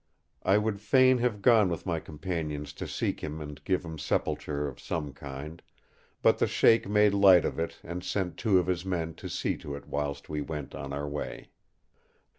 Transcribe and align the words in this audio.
I 0.41 0.57
would 0.57 0.81
fain 0.81 1.19
have 1.19 1.43
gone 1.43 1.69
with 1.69 1.85
my 1.85 1.99
companions 1.99 2.73
to 2.73 2.87
seek 2.87 3.23
him 3.23 3.39
and 3.39 3.63
give 3.63 3.85
him 3.85 3.99
sepulture 3.99 4.67
of 4.67 4.79
some 4.79 5.13
kind; 5.13 5.61
but 6.23 6.39
the 6.39 6.47
Sheik 6.47 6.89
made 6.89 7.13
light 7.13 7.45
of 7.45 7.59
it, 7.59 7.77
and 7.83 8.03
sent 8.03 8.35
two 8.35 8.57
of 8.57 8.65
his 8.65 8.83
men 8.83 9.13
to 9.13 9.29
see 9.29 9.55
to 9.57 9.75
it 9.75 9.85
whilst 9.87 10.27
we 10.27 10.41
went 10.41 10.73
on 10.73 10.91
our 10.91 11.07
way. 11.07 11.51